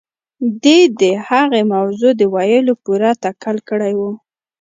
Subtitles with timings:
[0.63, 4.01] دې د هغې موضوع د ويلو پوره تکل کړی و.